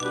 [0.00, 0.06] ハ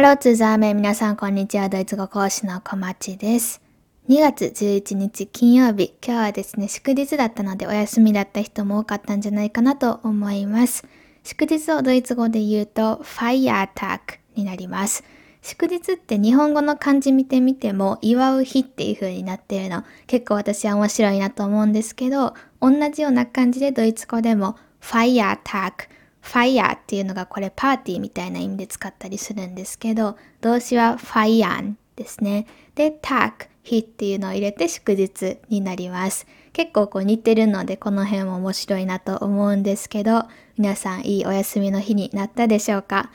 [0.00, 1.68] ローツーザーメン皆さんこんにちは。
[1.68, 3.60] ドイツ語講師の小町です。
[4.08, 5.92] 2月11日金曜日。
[6.02, 10.86] 今日はですね祝日だったのでお休みだった人も多かったんじゃないかなと思います。
[11.24, 14.00] 祝日をドイツ語で言うと Feiertag
[14.34, 15.04] になります。
[15.48, 25.72] 祝日って日本語の漢字見てみても祝う日っていう風になってるの結構私は面白いなと思うんですけど同じような感じでドイツ語でも Feiertag
[26.20, 32.46] ファイヤーっていうのがこれパーティーみたいな意味で使ったりするんですけど、動詞はファイヤンですね。
[32.74, 36.26] で、タク、日っていうのを入れて祝日になります。
[36.52, 40.24] 結構こう似てるのでこの辺も面白いなと思うんですけど、
[40.58, 43.10] 皆さんいいお休みの日になったでしょうか？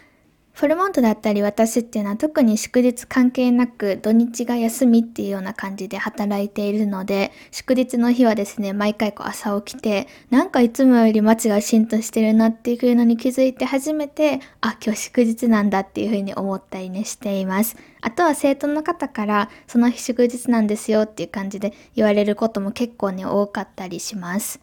[0.53, 17.75] フォルモントだったり私っていうのは特に祝日関係なく土日が休みっていうような感じで働いているので祝日の日はですね毎回こう朝起きてなんかいつもより街がしんとしてるなっていうのに気づいて初めてあ今日祝日なんだっていうふうに思ったりねしています。
[18.01, 24.59] あとは生徒の方からその日祝日なんですよっていう感じで言われることも結構ね多かったりします。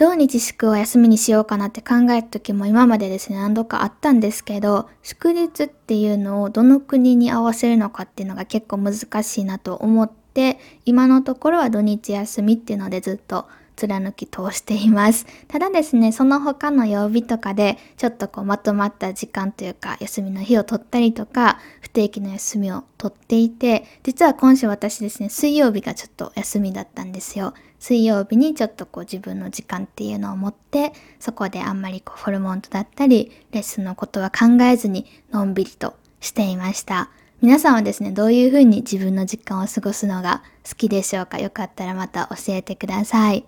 [0.00, 13.46] 土日祝を休みにしようかなって考えた時も今までですね、何度かあったんですけど、祝日っていうのをどの国に合わせるのかっていうのが結構難しいなと思って、今のところは土日休みっていうのでずっと
[13.88, 15.26] 貫き通しています。
[15.48, 27.54] ただですね、その他の曜日とかで、ちょっとこうまとまった時間というか、休みの日を取ったりとか、不定期の休みを取っていて、実は今週私ですね、水曜日がちょっと休みだったんですよ。
[27.78, 37.08] 水曜日にちょっとこう自分の時間っていうのを持って、そこであんまりこうホルモントだったり、レッスンのことは考えずに、のんびりとしていました。
[37.40, 41.38] 皆さんはですね、どういうふうに自分の時間を過ごすのが好きでしょうか？
[41.38, 43.46] よかったらまた教えてください。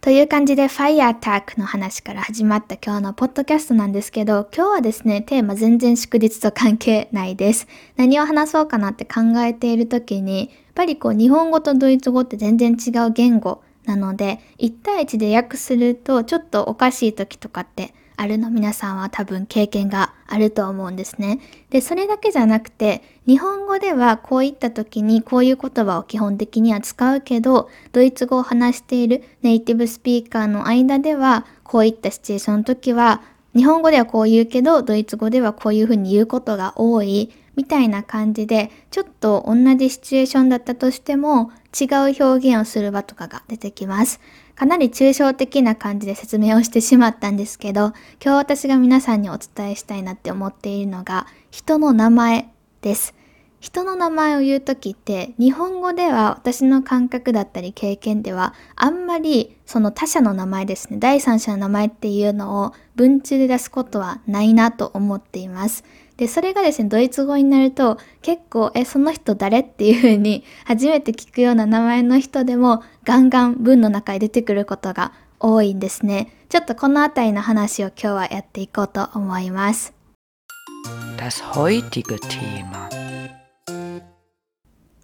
[0.00, 7.68] という感じで Fire Attack の話から始まった今日のポッドキャストなんですけど、今日はですね、テーマ全然祝日と関係ないです。
[7.96, 21.40] 何を話そうかなって考えている時に、やっぱりこう日本語とドイツ語って全然違う言語なので、1対1で訳するとちょっとおかしい時とかってあるの皆さんは多分経験があると思うんですね。
[21.70, 33.22] で、それだけじゃなくて、日本語ではこういった時にこういう言葉を基本的には使うけど、ドイツ語を話しているネイティブスピーカーの間では、こういったシチュエーションの時は、
[33.56, 44.18] 日本語ではこう言うけど、ドイツ語ではこういうふうに言うことが多い、みたいな感じで、ちょっと同じシチュエーションだったとしても、違う表現をする場とかが出てきます。
[44.54, 47.88] かなり抽象的な感じで説明をしてしまったんですけど、
[48.24, 52.48] 今日私が皆さんにお伝えしたいなって思っているのが、人の名前
[52.80, 53.14] です。
[53.60, 65.84] 人の名前を言う時って日本語では私の感覚だったり経験ではあんまりその他者の名前ですね第三者の名前っていうのを文中で出すことはないなと思っています
[66.20, 76.30] で、それがですね、ドイツ語になると結構、え、その人誰っていう風に初めて聞くような名前の人でもガンガン文の中に出てくることが多いんですね。
[76.50, 79.94] ちょっとこの辺りの話を今日はやっていこうと思います。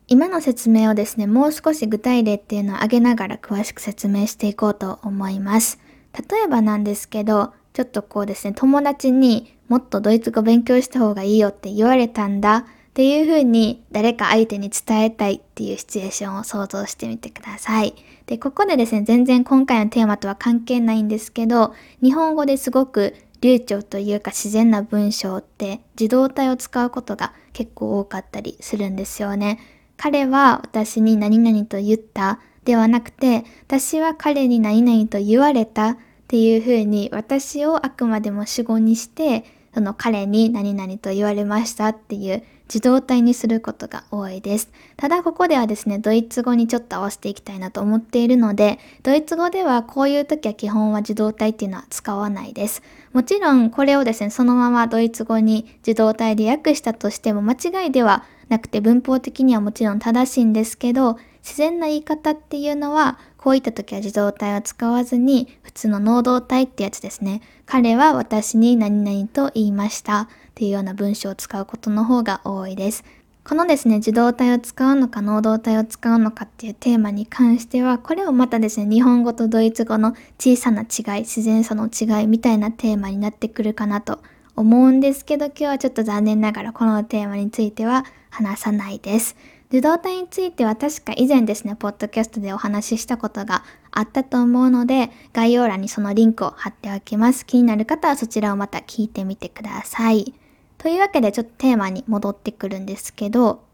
[0.08, 5.78] 今の説明をですね、もう少し具体例っていうのを挙げながら詳しく説明していこうと思います。
[6.12, 17.94] 例えばなんですけど、ちょっとこうですね、友達にもっとドイツ語勉強した方がいいよって言われたんだっていう風に誰か相手に伝えたいっていうシチュエーションを想像してみてください。
[18.24, 29.60] で、ここでですね、全然今回のテーマとは関係ないんですけど、日本語ですごく流暢というか自然な文章って自動体を使うことが結構多かったりするんですよね。
[29.98, 39.44] 彼は私に何々と言ったではなくて、私は彼に何々と言われたっていう風に私をあくまでも主語にして
[39.74, 44.70] その彼に何々と言われましたっていう自動体にすることが多いです。
[44.96, 52.82] ただここではですね、ドイツ語にちょっと合わせていきたいなと思っているので、ドイツ語ではこういう時は基本は自動体っていうのは使わないです。
[53.12, 67.40] もちろんこれをですね、そのままドイツ語に自動体で訳したとしても間違いではなくて文法的にはもちろん正しいんですけど、自然な言い方っていうのはこういった時は自動体を使わずに普通の能動体ってやつですね。
[67.66, 73.04] 彼は私に何々と言いましたっていうような文章を使うことの方が多いです。
[73.48, 84.18] このですね、自動体を使うのか能動体を使うのかっていうテーマに関しては、これをまたですね、日本語とドイツ語の小さな違い、自然さの違いみたいなテーマになってくるかなと
[84.56, 89.36] 思うんですけど、今日はちょっと残念ながらこのテーマについては話さないです。
[89.68, 97.44] 受動体については確か以前ですね、ポッドキャストでお話ししたことがあったと思うので、概要欄にそのリンクを貼っておきます。
[97.44, 100.34] 気になる方はそちらをまた聞いてみてください。
[100.78, 103.64] というわけでちょっとテーマに戻ってくるんですけど、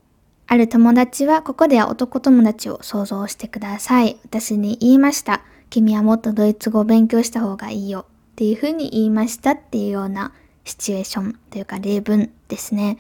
[0.47, 4.19] ある友達はここでは男友達を想像してください。
[4.25, 5.43] 私に言いました。
[5.69, 10.33] 君はもっとドイツ語を勉強した方がいいよっていうふうに言いましたっていうような
[10.65, 12.99] シチュエーションというか例文ですね。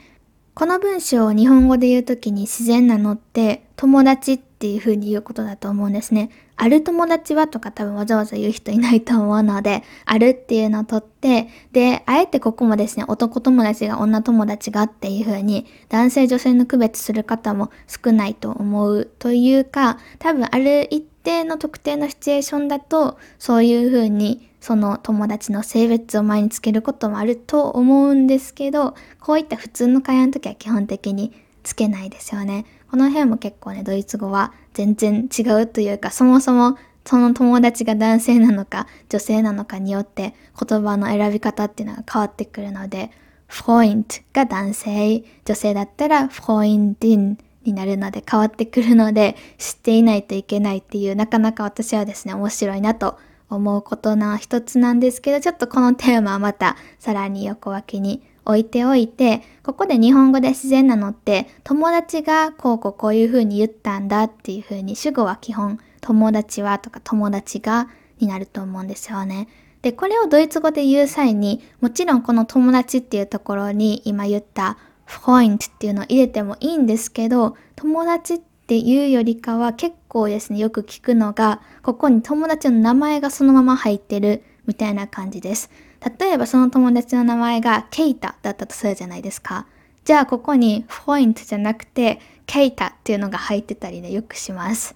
[0.54, 6.30] この文章を日本語で言うときに自然なのって友達っていう風に言うことだと思うんですね。
[6.56, 31.32] ある友達はとか多分わざわざ言う人いないと思うので、 あるっていうのを取って、で、あえてここもですね、男友達が女友達がっていう風に男性女性の区別する方も少ないと思うというか、多分ある一定の特定のシチュエーションだと、そういう風にその友達の性別を前につけることもあると思うんですけど、こういった普通の会話の時は基本的に
[31.64, 32.64] つけないですよね。
[32.88, 43.10] この辺も結構ね、ドイツ語は全然違うというか、そもそもその友達が男性なのか女性なのかによって言葉の選び方っていうのが変わってくるので、
[43.48, 53.18] フロイントが男性、女性だったらフロインディンになるので変わってくるので、知っていないといけないっていう、なかなか私はですね、面白いなと
[53.54, 67.88] 思うことの一つなんですけど、ちょっとこのテーマはまたさらに横分けに置いておいて、ここで日本語で自然なのって、友達がこうこうこういう風に言ったんだっていう風に、主語は基本、友達はとか友達が
[68.18, 69.48] になると思うんですよね。
[69.82, 85.70] で、これをドイツ語で言う際に、もちろんこの友達っていうところに今言ったフロイントっていうのを入れてもいいんですけど、友達ってっていうよりかは結構ですね、よく聞くのが、ここに友達の名前がそのまま入ってるみたいな感じです。
[86.18, 89.66] 例えばその友達の名前がケイタだったとするじゃないですか。
[90.04, 94.94] じゃあここにフォイントじゃなくてケイタっていうのが入ってたりね、よくします。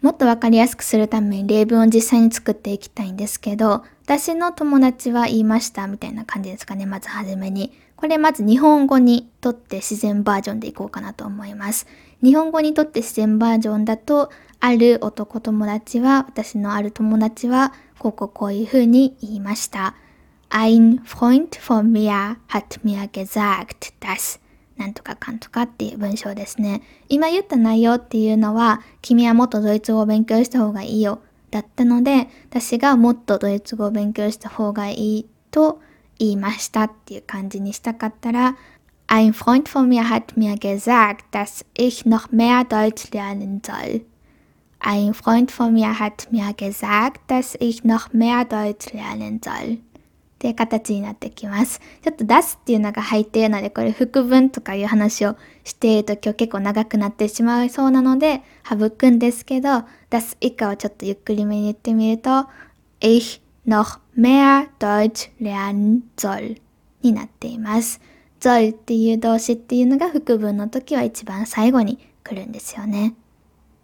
[0.00, 7.72] もっとわかりやすくするために例文を実際に作っていきたいんですけど、私の友達は言いましたみたいな感じですかね、まずはじめに。
[7.94, 11.86] これまず日本語にとって自然バージョンでいこうかなと思います。
[12.22, 14.30] 日本語にとって自然バージョンだと、
[14.60, 19.96] ある男友達は、私のある友達は、こここういうふうに言いました。
[20.50, 24.40] Ein Freund von mir hat mir gesagt, dass
[24.76, 26.82] なんとかかんとかっていう文章ですね。
[27.08, 31.20] 今言った内容っていうのは、君はもっとドイツ語を勉強した方がいいよ。
[31.50, 35.80] だったので、私がもっとドイツ語を勉強した方がいいと
[36.18, 38.56] 言いましたっていう感じにしたかったら、
[39.14, 44.06] Ein Freund von mir hat mir gesagt, dass ich noch mehr Deutsch lernen soll.
[44.78, 49.74] Ein Freund von mir hat mir gesagt, dass ich noch mehr Deutsch lernen soll.
[49.74, 49.78] っ
[50.38, 51.78] ていう形になってきます。
[52.02, 62.46] ちょっと出すっていうのが入っているので、これ副文とかいう話をしていると今日結構長くなってしまいそうなので、省くんですけど、出す以下をちょっとゆっくりめに言ってみると、
[63.00, 66.62] ich noch mehr Deutsch lernen soll
[67.02, 68.00] になっています。
[68.42, 73.14] Soll っていう動詞っていうのが副文の時は一番最後に来るんですよね。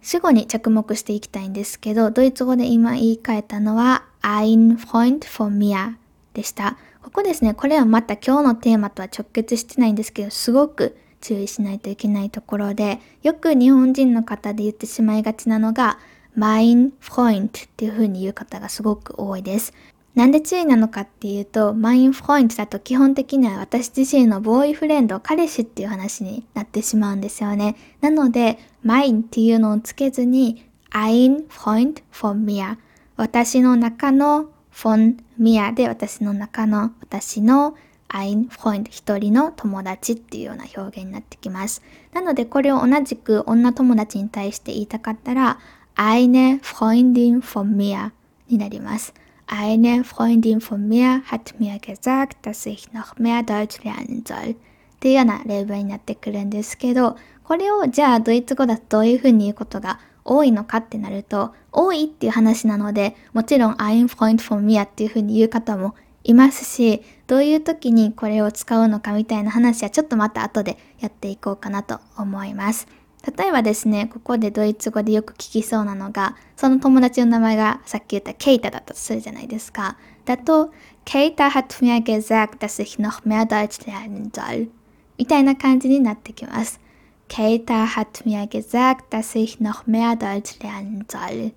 [0.01, 5.95] 主語に着目していきたいんですけど、ドイツ語で今言い換えたのは ein Freund von mir
[6.33, 6.77] でした。
[7.01, 15.97] ここですね、これはまた今日のテーマとは直結してないんですけど、すごく注意しないといけないところで、よく日本人の方で言ってしまいがちなのが、
[16.37, 19.73] mein Freund っていう風に言う方がすごく多いです。
[20.19, 27.77] なんで注意なのかっていうと、mein Freund だと基本的には私自身のボーイフレンド、彼氏っていう話になってしまうんですよね。
[28.01, 32.75] なので、mein っていうのをつけずに、ein Freund von mir
[33.15, 37.77] 私の中の von mir で私の中の私の
[38.09, 41.81] ein Freund 一人の友達っていうような表現になってきます。
[42.11, 45.59] なのでこれを同じく女友達に対して言いたかったら
[45.95, 48.11] eine Freundin von mir
[48.49, 49.13] になります。
[49.51, 54.51] Eine Freundin von mir hat mir gesagt, dass ich noch mehr Deutsch lernen soll.
[54.51, 54.55] っ
[54.99, 72.87] ていうような例文になってくるんですけど、これをじゃあドイツ語だとどういうふうに言うことが多いのかってなると、多いっていう話なので、もちろん ein Freund von mir っていうふうに言う方もいますし、どういう時にこれを使うのかみたいな話はちょっとまた後でやっていこうかなと思います。
[73.37, 79.97] 例えばですね、ここでドイツ語でよく聞きそうなのが、その友達の名前がさっき言ったケイタだったとするじゃないですか。
[80.25, 80.71] だと、
[81.03, 84.69] ケイタ hat mir gesagt, dass ich noch mehr Deutsch lernen soll.
[85.17, 86.79] みたいな感じになってきます。
[87.27, 91.53] ケイタ hat mir gesagt, dass ich noch mehr Deutsch lernen soll.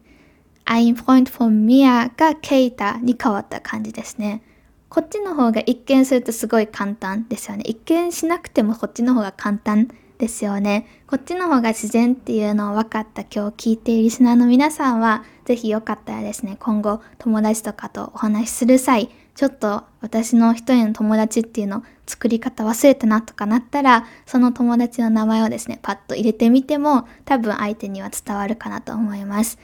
[0.65, 4.43] Ein Freund von mir がケイタに変わった感じですね。
[4.89, 7.63] こっちの方が一見するとすごい簡単ですよね。
[7.67, 9.89] 一見しなくてもこっちの方が簡単
[10.23, 10.87] ですよね。
[11.09, 29.59] こっちの方が自然っていうのを分かった今日聞いているリスナーの皆さんは、是非よかったらですね、今後友達とかとお話しする際、ちょっと私の一人の友達っていうの作り方忘れたなとかなったら、その友達の名前をですね、パッと入れてみても、多分相手には伝わるかなと思います。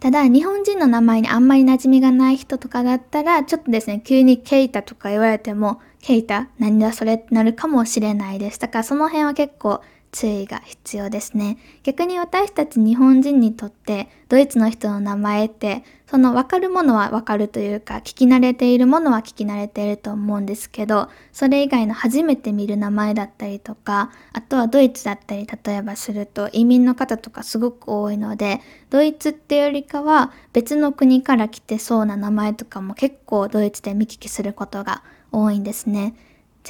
[0.00, 6.48] ただ、日本人の名前にあんまり馴染みがない人とかだったら、ちょっとですね、急にケイタとか言われても、ケイタ？
[6.58, 7.14] 何だそれ？
[7.14, 8.60] ってなるかもしれないです。
[8.60, 9.80] だからその辺は結構
[10.12, 11.58] 注意が必要ですね。
[11.82, 36.14] 逆に私たち日本人にとってドイツの人の名前ってその分かるものは分かるというか聞き慣れているものは聞き慣れていると思うんですけどそれ以外の初めて見る名前だったりとかあとはドイツだったり例えばすると移民の方とかすごく多いのでドイツってよりかは別の国から来てそうな名前とかも結構ドイツで見聞きすることが多いんですね。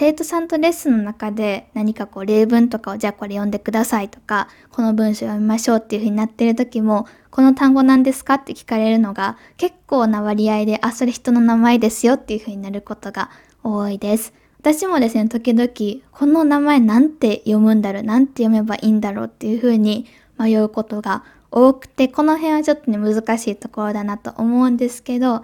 [0.00, 13.30] 生徒さんとレッスンの中で何かこう例文とかをじゃあこれ読んでくださいとかこの文章読みましょうっていう風になってる時もこの単語なんですかって聞かれるのが結構な割合であそれ人の名前ですよっていう風になることが
[13.64, 14.32] 多いです。
[14.60, 15.68] 私もですね時々
[16.12, 20.06] この名前なんて読むんだろうなんて読めばいいんだろうっていう風に
[20.38, 25.42] 迷うことが多くてこの辺はちょっとね難しいところだなと思うんですけど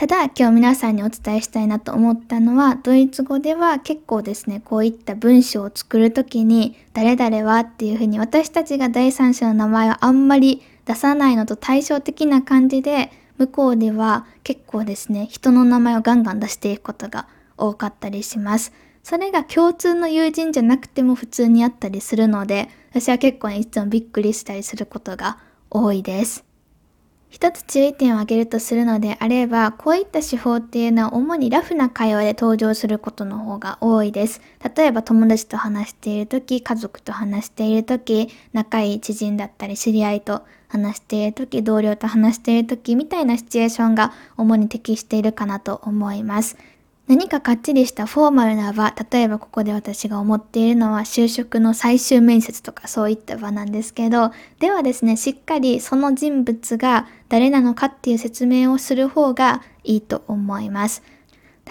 [0.00, 17.28] ただ今日皆さんにお伝えしたいなと思ったのはドイツ語では結構ですねこういった文章を作る時に誰々はっていうふうに私たちが第三者の名前はあんまり出さないのと対照的な感じで向こうでは結構ですね人の名前をガンガン出していくことが
[17.58, 18.72] 多かったりします。
[19.02, 25.36] それが共通の友人じゃなくても普通にあったりするので私は結構ねいつもびっくりしたりすることが
[25.68, 26.49] 多いです。
[27.30, 34.40] 一つ注意点を挙げるとするのであれば、こういった手法っていうのは主にラフな会話で登場することの方が多いです。
[34.76, 46.56] 例えば友達と話しているとき、家族と話しているとき、仲いい知人だったり知り合いと話しているとき、同僚と話しているときみたいなシチュエーションが主に適しているかなと思います。
[47.10, 61.02] 何かかっちりしたフォーマルな場、例えばここで私が思っているのは就職の最終面接とかそういった場なんですけど、ではですね、しっかりその人物が誰なのかっていう説明をする方がいいと思います。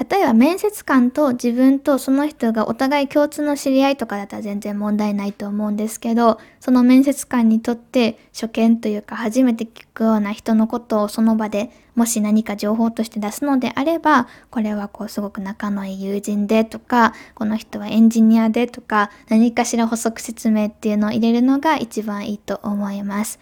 [0.09, 23.39] 例えば面接官と自分とその人がお互い共通の知り合いとかだったら全然問題ないと思うんですけど、その面接官にとって初見というか初めて聞くような人のことをその場でもし何か情報として出すのであれば、これはこうすごく仲のいい友人でとか、この人はエンジニアでとか、何かしら補足説明っていうのを入れるのが一番いいと思います。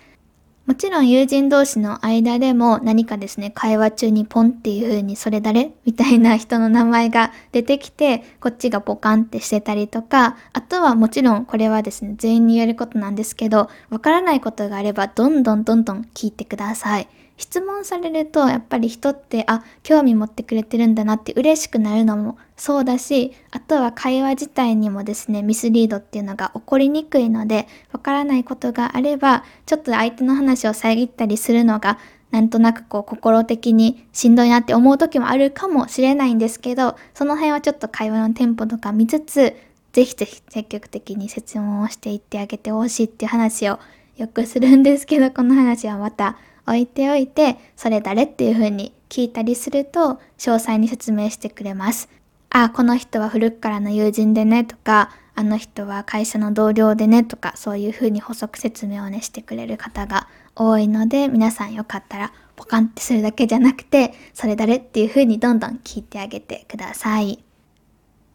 [0.67, 5.71] もちろん友人同士の間でも何かですね、会話中にポンっていう風にそれ誰？
[5.87, 17.07] みたいな人の名前が出てきて、こっちがポカンってしてたりとか、あとはもちろんこれはですね、全員に言えることなんですけど、わからないことがあればどんどんどんどん聞いてください。
[17.37, 31.99] 質問されるとやっぱり人ってあ興味持ってくれてるんだなって嬉しくなるのもそうだしあとは会話自体にもですねミスリードっていうのが起こりにくいのでわからないことがあればちょっと相手の話を遮ったりするのが
[32.31, 39.55] なんとなくこう心的にしんどいなって思う時もあるかもしれないんですけどその辺はちょっと会話のテンポとか見つつ
[39.93, 43.79] ぜひぜひ積極的に質問をしていってあげてほしいっていう話を
[44.17, 52.09] よくするんですけどこの話はまた置いておいて、それ誰っていう風に聞いたりすると、詳細に説明してくれます。
[52.49, 67.43] あ、この人は古くからの友人でねとか、あの人は会社の同僚でねとか、そういう風に補足説明をねしてくれる方が多いので、皆さんよかったらポカンってするだけじゃなくて、それ誰っていう風にどんどん聞いてあげてください。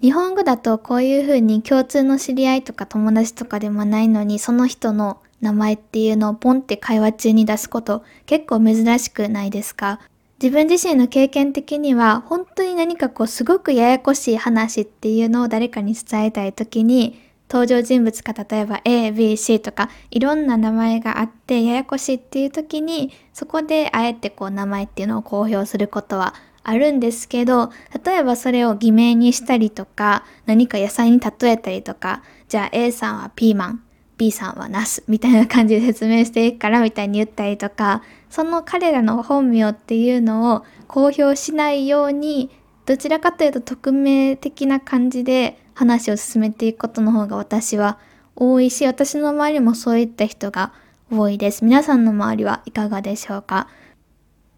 [0.01, 10.01] 日本語だとこういう風に共通の知り合いとか友達とかでもないのに、その人の名前っていうのをポンって会話中に出すこと結構珍しくないですか？
[10.41, 26.35] 自分自身の経験的には本当に何かこうすごくややこしい話っていうのを誰かに伝えたい時に登場人物か例えば A、B、C とかいろんな名前があってややこしいっていう時にそこであえてこう名前っていうのを公表することは
[26.65, 27.71] あるんですけど
[28.05, 33.83] 例えばそれを偽名にしたりとか何か野菜に例えたりとかじゃあ A さんはピーマン。
[34.23, 42.49] B さんはナスみたいな感じで説明していくからみたいに言ったりとかその彼らの本名っていうのを公表しないように
[42.87, 47.99] どちらかというと匿名的な感じで話を進めていくことの方が私は
[48.37, 50.73] 多いし私の周りもそういった人が
[51.11, 51.65] 多いです。
[51.65, 53.67] 皆さんの周りはいかがでしょうか？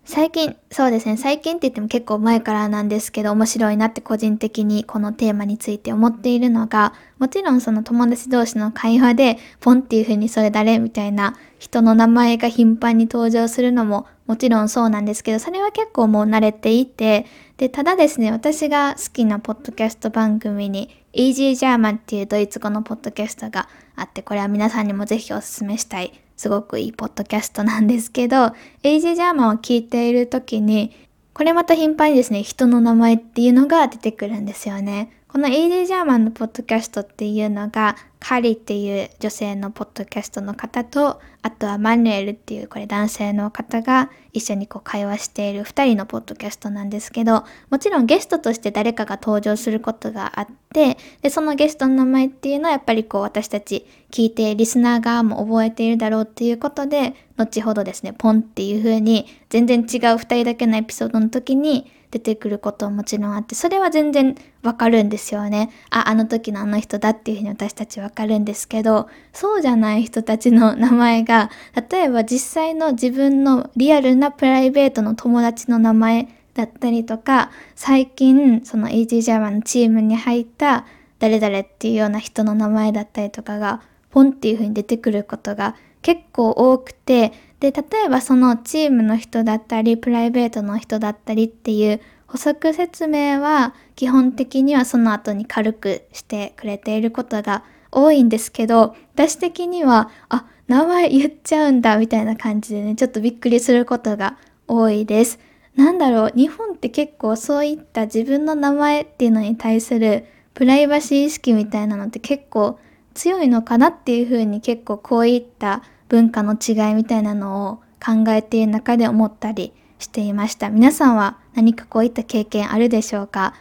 [0.06, 17.24] 最近、そうですね、最近って言っても結構前からなんですけど、面白いなって個人的にこのテーマについて思っているのが、もちろんその友達同士の会話で、ポンっていう風にそれ誰みたいな人の名前が頻繁に登場するのももちろんそうなんですけど、それは結構もう慣れていて、
[17.56, 30.92] で、ただですね、私が好きなポッドキャスト番組に、Easy German っていうドイツ語のポッドキャストがあって、これは皆さんにもぜひお勧めしたいすごくいいポッドキャストなんですけど、エイジージャーマンを聞いている時に、
[31.32, 35.10] これまた頻繁にですね、人の名前っていうのが出てくるんですよね。
[35.34, 65.72] このエイジージャーマンのポッドキャストっていうのが、カリっていう女性のポッドキャストの方と、あとはマヌエルっていうこれ男性の方が一緒にこう会話している2人のポッドキャストなんですけど、もちろんゲストとして誰かが登場することがあって、で、そのゲストの名前っていうのはやっぱりこう私たち聞いてリスナー側も覚えているだろうっていうことで、後ほどですね、ポンっていう風に全然違う2人だけのエピソードの時に出てくることももちろんあって、それは全然わかるんですよね。
[65.90, 71.50] あ、あの時のあの人だっていうふうに私たちわかるんですけど、そうじゃない人たちの名前が、
[71.90, 80.86] 例えば実際の自分のリアルなプライベートの友達の名前だったりとか、最近その AG ジャマのチームに入った
[81.18, 87.32] 誰々っていうような人の名前だったりとかが、ポンっていうふうに出てくることが結構多くて、
[87.64, 104.36] で、例えばそのチームの人だったり、プライベートの人だったりっていう補足説明は基本的にはその後に軽くしてくれていることが多いんですけど、私的には、あ、名前言っちゃうんだみたいな感じでね、ちょっとびっくりすることが
[104.68, 105.38] 多いです。
[105.74, 112.78] なんだろう、日本って結構そういった自分の名前っていうのに対するプライバシー意識みたいなのって結構
[113.14, 120.70] 強いのかなっていうふうに結構こういった文化の違いみたいなのを考えている中で思ったりしていました。
[120.70, 123.54] 皆さんは何かこういった経験あるでしょうか？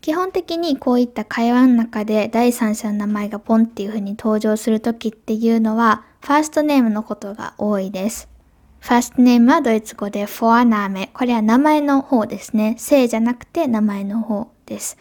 [0.00, 8.28] 基本的にこういった会話の中で第三者の名前がポンっていう風に登場する時っていうのはファーストネームのことが多いです。
[8.78, 11.10] ファーストネームはドイツ語でフォアナーメ。
[11.12, 12.76] これは名前の方ですね。
[12.78, 14.96] 姓じゃなくて名前の方です。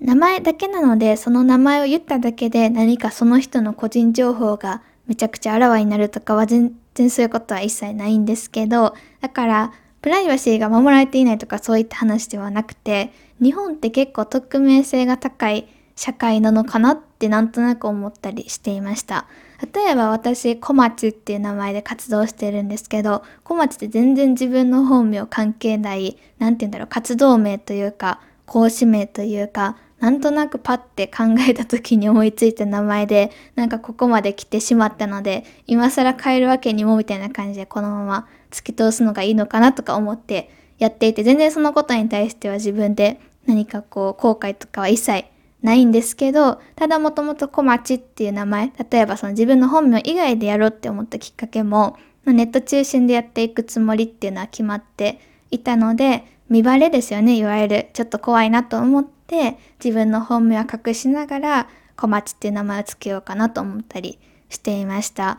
[0.00, 13.10] 名前だけなので、その名前を言っただけで何かその人の個人情報がめちゃくちゃあらわになるとかは全然そういうことは一切ないんですけど、だからプライバシーが守られていないとかそういった話ではなくて、
[13.42, 15.66] 日本って結構匿名性が高い
[15.96, 19.26] 社会なのかなってなんとなく思ったりしていました。
[19.74, 45.24] 例えば私、小町っていう名前で活動してるんですけど、小町って全然自分の本名関係ない、なんて言うんだろう、活動名というか、講師名というか、なんとなくパッて考えた時に思いついた名前で、なんかここまで来てしまったので、今更変えるわけにもみたいな感じでこのまま突き通すのがいいのかなとか思ってやっていて、全然そのことに対しては自分で何かこう後悔とかは一切
[45.62, 55.18] ないんですけど、ただもともと小町っていう名前、例えばその自分の本名以外でやろうって思ったきっかけも、ネット中心でやっていくつもりっていうのは決まって
[55.50, 57.88] いたので、見バレですよね、いわゆる。
[57.92, 65.38] ちょっと怖いなと思って、自分の本名は隠しながら、小町っていう名前を付けようかなと思ったりしていました。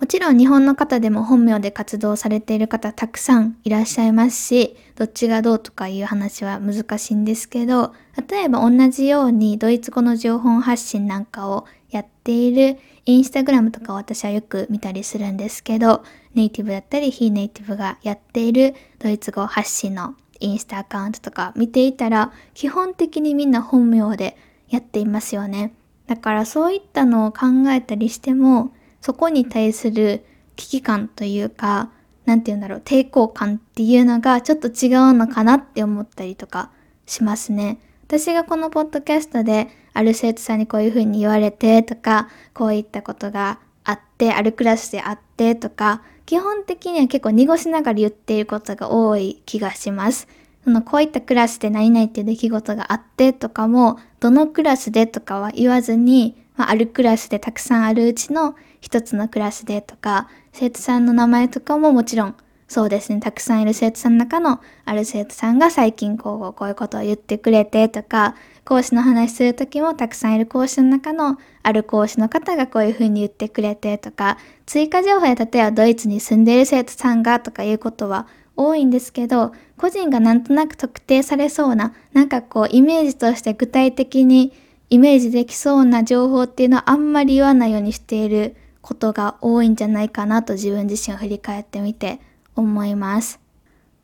[0.00, 7.92] もちろん日本の方でも本名で活動されている方たくさんいらっしゃいますし、どっちがどうとかいう話は難しいんですけど、
[8.28, 24.36] 例えば同じようにドイツ語の情報発信なんかをやっているインスタグラムとか私はよく見たりするんですけど、ネイティブだったり非ネイティブがやっているドイツ語発信のインスタアカウントとか見ていたら、基本的にみんな本名で
[24.68, 25.74] やっていますよね。
[26.06, 30.24] だからそういったのを考えたりしても、そこに対する
[30.56, 31.90] 危機感というか、
[32.24, 36.70] なんて言うんだろう、抵抗感っていうのがちょっと違うのかなって思ったりとか
[37.06, 37.78] しますね。
[38.06, 50.28] 私がこのポッドキャストである生徒さんにこういうふうに言われてとか、こういったことがあって、あるクラスであってとか、基本的には結構濁しながら言っていることが多い気がします。
[50.64, 62.34] そのこういったクラスで何々っていう出来事があってとかも、どのクラスでとかは言わずに、まあ、あるクラスでたくさんあるうちの一つのクラスでとか、生徒さんの名前とかももちろん
[62.68, 68.34] そうですね、たくさんいる生徒さんの中のある生徒さんが最近こうこういうことを言ってくれてとか、
[68.68, 78.26] 講師の話するときもたくさんいる講師の中のある講師の方がこういうふうに言ってくれてとか、追加情報で例えばドイツに住んでいる生徒さんがとかいうことは
[78.56, 84.52] 多いんですけど、個人がなんとなく特定されそうな、なんかこうイメージとして具体的に
[84.90, 92.20] イメージできそうな情報っていうのはあんまり言わないようにしていることが多いんじゃないかなと自分自身を振り返ってみて
[92.54, 93.47] 思います。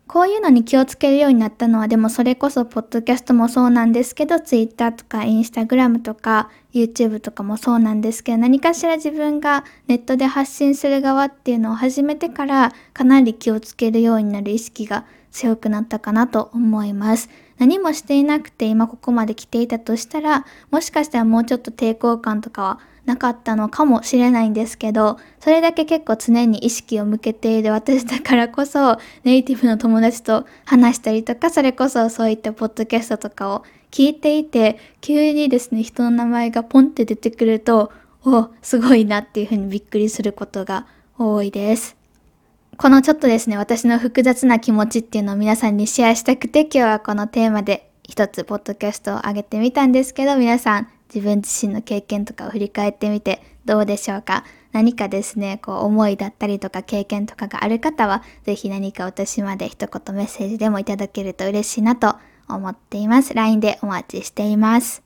[0.06, 17.28] こういうのに気をつけるようになったのはでもそれこそポッドキャストもそうなんですけど Twitter とか Instagram とか YouTube とかもそうなんですけど何かしら自分がネットで発信する側っていうのを始めてからかなり気をつけるようになる意識が強くなったかなと思います。
[17.58, 37.92] 何もしていなくて今ここまで来ていたとしたらもしかしたらもうちょっと抵抗感とかはなかったのかもしれないんですけど、それだけ結構常に意識を向けている私だからこそ、ネイティブの友達と話したりとか、それこそそういったポッドキャストとかを聞いていて、急にですね、人の名前がポンって出てくると、
[38.24, 40.86] お、すごいなっていうふうにびっくりすることが
[41.18, 41.96] 多いです。
[42.76, 54.44] このちょっとですね、私の複雑な気持ちっていうのを皆さんにシェアしたくて、今日はこのテーマで一つポッドキャストを上げてみたんですけど、皆さん自分自身の経験とかを振り返ってみてどうでしょうか？
[54.72, 62.16] 何かですね、こう思いだったりとか経験とかがある方は、ぜひ何か私まで一言メッセージでもいただけると嬉しいなと
[62.48, 63.34] 思っています。
[63.34, 65.02] LINE でお待ちしています。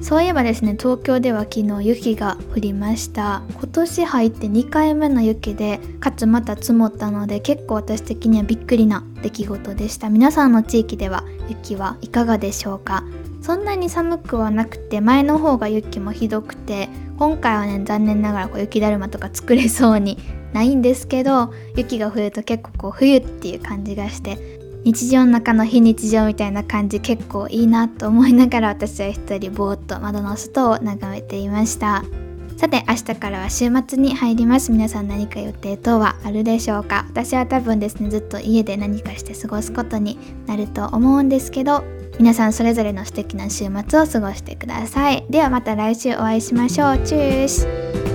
[0.00, 3.42] そういえばですね、東京では昨日雪が降りました。
[3.52, 10.10] 今年入って2回目の雪で、かつまた積もったので、結構私的にはびっくりな出来事でした。
[10.10, 13.04] 皆さんの地域では雪はいかがでしょうか？
[13.40, 20.18] そんなに寒くはなくて前の方が雪もひどくて今回はね残念ながらこう雪だるまとか作れそうに
[20.52, 32.04] ないんですけど雪が降ると結構こう冬っていう感じがして日常の中の非日常みたいな感じ結構いいなと思いながら私は一人ぼーっと窓の外を眺めていました。
[32.56, 34.72] さて明日からは週末に入ります。
[34.72, 37.06] 皆さん何か予定等はあるでしょうか？
[37.08, 41.84] 私は多分ですねずっと家で何かして過ごすことになると思うんですけど
[42.18, 45.24] 皆さんそれぞれの素敵な週末を過ごしてください。
[45.30, 46.98] ではまた来週お会いしましょう。
[46.98, 48.07] チュース